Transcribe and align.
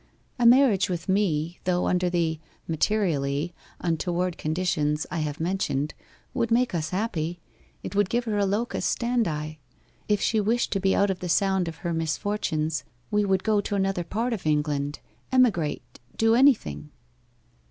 A 0.39 0.47
marriage 0.47 0.89
with 0.89 1.07
me, 1.07 1.59
though 1.65 1.85
under 1.85 2.09
the 2.09 2.39
materially 2.67 3.53
untoward 3.79 4.35
conditions 4.35 5.05
I 5.11 5.19
have 5.19 5.39
mentioned, 5.39 5.93
would 6.33 6.49
make 6.49 6.73
us 6.73 6.89
happy; 6.89 7.39
it 7.83 7.93
would 7.93 8.09
give 8.09 8.25
her 8.25 8.39
a 8.39 8.45
locus 8.47 8.83
standi. 8.83 9.59
If 10.09 10.19
she 10.19 10.41
wished 10.41 10.71
to 10.71 10.79
be 10.79 10.95
out 10.95 11.11
of 11.11 11.19
the 11.19 11.29
sound 11.29 11.67
of 11.67 11.75
her 11.85 11.93
misfortunes 11.93 12.83
we 13.11 13.25
would 13.25 13.43
go 13.43 13.61
to 13.61 13.75
another 13.75 14.03
part 14.03 14.33
of 14.33 14.47
England 14.47 14.97
emigrate 15.31 15.99
do 16.17 16.33
anything. 16.33 16.89